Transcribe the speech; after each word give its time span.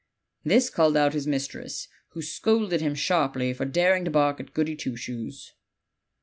This 0.43 0.71
called 0.71 0.97
out 0.97 1.13
his 1.13 1.27
mistress, 1.27 1.87
who 2.13 2.23
scolded 2.23 2.81
him 2.81 2.95
sharply 2.95 3.53
for 3.53 3.65
daring 3.65 4.03
to 4.05 4.09
bark 4.09 4.39
at 4.39 4.51
Goody 4.51 4.75
Two 4.75 4.95
Shoes. 4.95 5.53